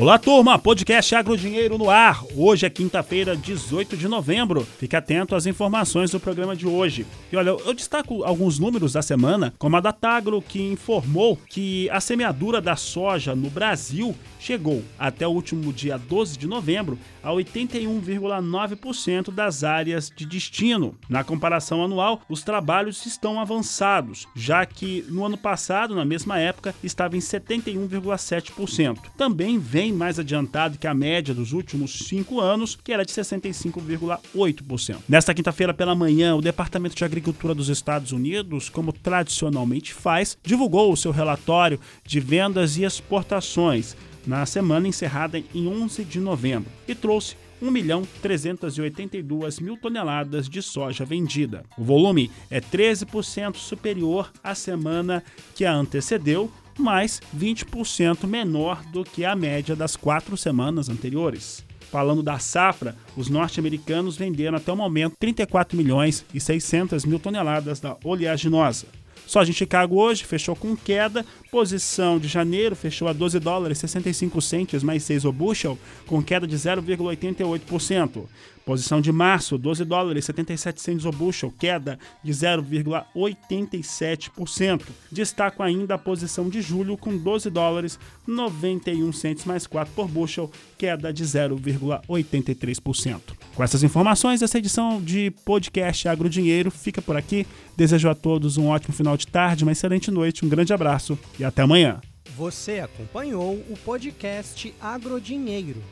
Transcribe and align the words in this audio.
Olá, 0.00 0.16
turma! 0.16 0.56
Podcast 0.56 1.12
Agro 1.12 1.36
Dinheiro 1.36 1.76
no 1.76 1.90
ar. 1.90 2.22
Hoje 2.36 2.64
é 2.64 2.70
quinta-feira, 2.70 3.36
18 3.36 3.96
de 3.96 4.06
novembro. 4.06 4.64
Fique 4.78 4.94
atento 4.94 5.34
às 5.34 5.44
informações 5.44 6.12
do 6.12 6.20
programa 6.20 6.54
de 6.54 6.68
hoje. 6.68 7.04
E 7.32 7.36
olha, 7.36 7.50
eu 7.50 7.74
destaco 7.74 8.22
alguns 8.22 8.60
números 8.60 8.92
da 8.92 9.02
semana, 9.02 9.52
como 9.58 9.76
a 9.76 9.80
da 9.80 9.90
Tagro, 9.90 10.40
que 10.40 10.62
informou 10.62 11.36
que 11.48 11.90
a 11.90 12.00
semeadura 12.00 12.60
da 12.60 12.76
soja 12.76 13.34
no 13.34 13.50
Brasil 13.50 14.14
chegou 14.38 14.84
até 14.96 15.26
o 15.26 15.32
último 15.32 15.72
dia 15.72 15.98
12 15.98 16.38
de 16.38 16.46
novembro 16.46 16.96
a 17.20 17.30
81,9% 17.30 19.32
das 19.32 19.64
áreas 19.64 20.12
de 20.14 20.24
destino. 20.24 20.94
Na 21.08 21.24
comparação 21.24 21.82
anual, 21.82 22.22
os 22.28 22.44
trabalhos 22.44 23.04
estão 23.04 23.40
avançados, 23.40 24.28
já 24.36 24.64
que 24.64 25.04
no 25.08 25.26
ano 25.26 25.36
passado, 25.36 25.96
na 25.96 26.04
mesma 26.04 26.38
época, 26.38 26.72
estava 26.84 27.16
em 27.16 27.20
71,7%. 27.20 28.98
Também 29.16 29.58
vem 29.58 29.87
bem 29.88 29.92
mais 29.92 30.18
adiantado 30.18 30.76
que 30.76 30.86
a 30.86 30.92
média 30.92 31.32
dos 31.32 31.52
últimos 31.52 32.00
cinco 32.00 32.40
anos, 32.40 32.76
que 32.76 32.92
era 32.92 33.06
de 33.06 33.12
65,8%. 33.12 34.98
Nesta 35.08 35.32
quinta-feira 35.32 35.72
pela 35.72 35.94
manhã, 35.94 36.34
o 36.34 36.42
Departamento 36.42 36.94
de 36.94 37.04
Agricultura 37.04 37.54
dos 37.54 37.70
Estados 37.70 38.12
Unidos, 38.12 38.68
como 38.68 38.92
tradicionalmente 38.92 39.94
faz, 39.94 40.36
divulgou 40.42 40.92
o 40.92 40.96
seu 40.96 41.10
relatório 41.10 41.80
de 42.04 42.20
vendas 42.20 42.76
e 42.76 42.84
exportações 42.84 43.96
na 44.26 44.44
semana 44.44 44.86
encerrada 44.86 45.42
em 45.54 45.66
11 45.66 46.04
de 46.04 46.20
novembro 46.20 46.70
e 46.86 46.94
trouxe 46.94 47.34
1 47.62 47.70
milhão 47.70 48.02
382 48.20 49.58
mil 49.58 49.78
toneladas 49.78 50.50
de 50.50 50.60
soja 50.60 51.04
vendida. 51.04 51.64
O 51.78 51.82
volume 51.82 52.30
é 52.50 52.60
13% 52.60 53.56
superior 53.56 54.30
à 54.44 54.54
semana 54.54 55.24
que 55.54 55.64
a 55.64 55.72
antecedeu, 55.72 56.50
mas 56.78 57.20
20% 57.36 58.26
menor 58.26 58.82
do 58.92 59.04
que 59.04 59.24
a 59.24 59.34
média 59.34 59.74
das 59.74 59.96
quatro 59.96 60.36
semanas 60.36 60.88
anteriores. 60.88 61.64
Falando 61.90 62.22
da 62.22 62.38
safra, 62.38 62.94
os 63.16 63.28
norte-americanos 63.28 64.16
venderam 64.16 64.58
até 64.58 64.70
o 64.70 64.76
momento 64.76 65.14
34 65.18 65.76
milhões 65.76 66.24
e 66.34 66.40
600 66.40 67.04
mil 67.04 67.18
toneladas 67.18 67.80
da 67.80 67.96
oleaginosa. 68.04 68.86
Soja 69.28 69.50
em 69.50 69.54
Chicago 69.54 70.00
hoje 70.00 70.24
fechou 70.24 70.56
com 70.56 70.74
queda. 70.74 71.24
Posição 71.50 72.18
de 72.18 72.26
janeiro 72.26 72.74
fechou 72.74 73.08
a 73.08 73.12
12 73.12 73.38
dólares 73.38 73.76
65 73.76 74.40
centes 74.40 74.82
mais 74.82 75.02
6 75.02 75.26
o 75.26 75.32
bushel, 75.32 75.78
com 76.06 76.22
queda 76.22 76.46
de 76.46 76.56
0,88%. 76.56 78.24
Posição 78.64 79.02
de 79.02 79.12
março, 79.12 79.58
12 79.58 79.84
dólares 79.84 80.24
77 80.24 80.80
centes 80.80 81.04
o 81.04 81.10
bushel, 81.10 81.52
queda 81.58 81.98
de 82.24 82.32
0,87%. 82.32 84.84
Destaco 85.12 85.62
ainda 85.62 85.96
a 85.96 85.98
posição 85.98 86.48
de 86.48 86.62
julho 86.62 86.96
com 86.96 87.14
12 87.14 87.50
dólares 87.50 87.98
91 88.26 89.12
centes 89.12 89.44
mais 89.44 89.66
4 89.66 89.92
por 89.94 90.08
bushel, 90.08 90.50
queda 90.78 91.12
de 91.12 91.22
0,83%. 91.22 93.37
Com 93.58 93.64
essas 93.64 93.82
informações, 93.82 94.40
essa 94.40 94.56
edição 94.56 95.02
de 95.02 95.32
podcast 95.44 96.06
Agro 96.06 96.30
Dinheiro 96.30 96.70
fica 96.70 97.02
por 97.02 97.16
aqui. 97.16 97.44
Desejo 97.76 98.08
a 98.08 98.14
todos 98.14 98.56
um 98.56 98.68
ótimo 98.68 98.94
final 98.94 99.16
de 99.16 99.26
tarde, 99.26 99.64
uma 99.64 99.72
excelente 99.72 100.12
noite, 100.12 100.46
um 100.46 100.48
grande 100.48 100.72
abraço 100.72 101.18
e 101.40 101.44
até 101.44 101.62
amanhã. 101.62 102.00
Você 102.36 102.78
acompanhou 102.78 103.54
o 103.68 103.76
podcast 103.84 104.72
Agro 104.80 105.20
Dinheiro. 105.20 105.82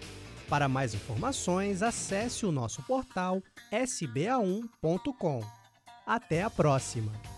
Para 0.49 0.69
mais 0.69 0.95
informações, 0.95 1.83
acesse 1.83 2.47
o 2.47 2.53
nosso 2.53 2.83
portal 2.83 3.43
sba1.com. 3.73 5.43
Até 6.07 6.45
a 6.45 6.51
próxima! 6.51 7.36